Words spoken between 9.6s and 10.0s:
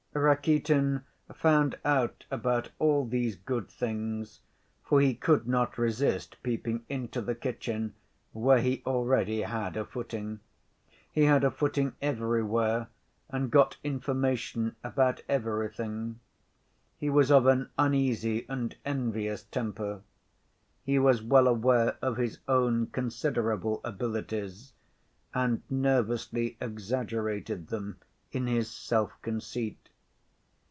a